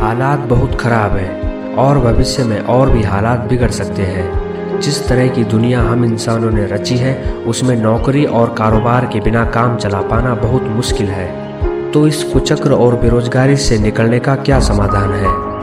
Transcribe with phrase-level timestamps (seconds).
[0.00, 4.46] हालात बहुत ख़राब हैं और भविष्य में और भी हालात बिगड़ सकते हैं।
[4.80, 9.44] जिस तरह की दुनिया हम इंसानों ने रची है, उसमें नौकरी और कारोबार के बिना
[9.44, 11.46] काम चला पाना बहुत मुश्किल है।
[11.90, 15.56] तो इस कुचक्र और बेरोजगारी से निकलने का क्या समाधान है?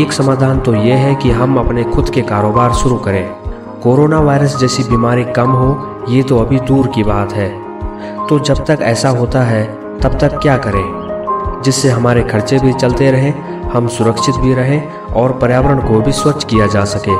[0.00, 3.30] एक समाधान तो ये है कि हम अपने खुद के कारोबार शुरू करें।
[3.82, 7.48] कोरोना वायरस जैसी बीमारी कम हो, ये तो अभी दूर की बात है।
[8.26, 9.64] तो जब तक ऐसा होता है,
[9.98, 11.00] तब तक क्या करें?
[11.64, 16.44] जिससे हमारे खर्चे भी चलते रहें हम सुरक्षित भी रहें और पर्यावरण को भी स्वच्छ
[16.44, 17.16] किया जा सके।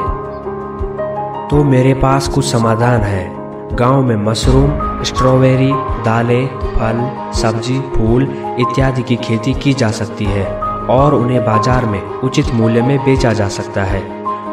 [1.48, 3.40] तो मेरे पास कुछ समाधान है।
[3.76, 5.70] गाँव में मशरूम, स्ट्रॉबेरी,
[6.04, 7.00] दालें, फल,
[7.32, 8.22] सब्ज़ी, फूल
[8.60, 10.46] इत्यादि की खेती की जा सकती है
[10.90, 14.02] और उन्हें बाज़ार में उचित मूल्य में बेचा जा सकता है।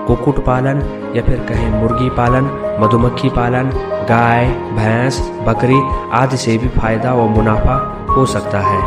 [0.08, 0.82] कुक्कुट पालन
[1.16, 3.72] या फिर कहें मुर्गी पालन, मधुमक्खी पालन,
[4.09, 5.82] गाय, भैंस, बकरी
[6.14, 7.76] आदि से भी फ़ायदा व मुनाफा
[8.09, 8.82] हो सकता है।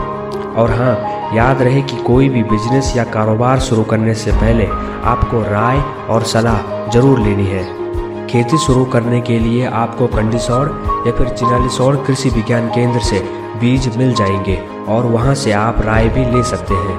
[0.54, 4.66] और हाँ याद रहे कि कोई भी बिज़नेस या कारोबार शुरू करने से पहले
[5.10, 5.78] आपको राय
[6.10, 7.64] और सलाह ज़रूर लेनी है।
[8.26, 10.68] खेती शुरू करने के लिए आपको कंडीसौड़
[11.06, 13.20] या फिर चिनालीसौड़ कृषि विज्ञान केंद्र से
[13.60, 14.56] बीज मिल जाएँगे
[14.88, 16.98] और वहाँ से आप राय भी ले सकते हैं।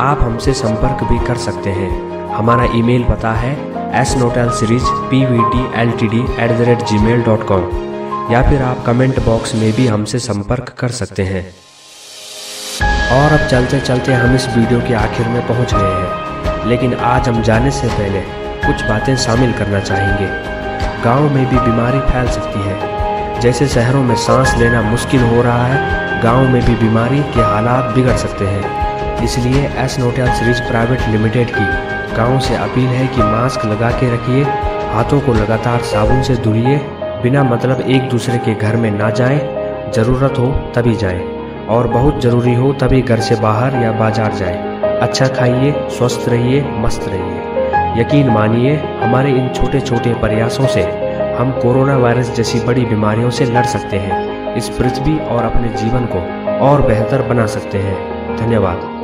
[0.00, 1.90] आप हमसे संपर्क भी कर सकते हैं।
[2.28, 3.56] हमारा ईमेल पता है
[4.00, 7.46] S नोटल series P V T L T D at the rate G mail dot
[7.48, 11.44] com या फिर आप कमेंट बॉक्स में भी हमसे संपर्क कर सकते हैं।
[13.12, 17.28] और अब चलते चलते हम इस वीडियो के आखिर में पहुँच गए हैं। लेकिन आज
[17.28, 18.20] हम जाने से पहले
[18.66, 20.26] कुछ बातें शामिल करना चाहेंगे।
[21.04, 25.66] गाँव में भी बीमारी फैल सकती है। जैसे शहरों में सांस लेना मुश्किल हो रहा
[25.66, 31.08] है गाँव में भी बीमारी के हालात बिगड़ सकते हैं। इसलिए एस नोटेल सीरीज़ प्राइवेट
[31.08, 31.66] लिमिटेड की
[32.16, 34.44] गाँव से अपील है कि मास्क लगा के रखिए
[34.94, 36.76] हाथों को लगातार साबुन से धुलिए
[37.22, 39.38] बिना मतलब एक दूसरे के घर में ना जाएँ,
[39.92, 44.98] ज़रूरत हो तभी जाएँ। और बहुत ज़रूरी हो तभी घर से बाहर या बाज़ार जाए।
[45.02, 50.82] अच्छा खाइए, स्वस्थ रहिए, मस्त रहिए। यकीन मानिए, हमारे इन छोटे छोटे प्रयासों से
[51.38, 56.06] हम कोरोना वायरस जैसी बड़ी बीमारियों से लड़ सकते हैं। इस पृथ्वी और अपने जीवन
[56.06, 56.20] को
[56.66, 59.01] और बेहतर बना सकते हैं। धन्यवाद।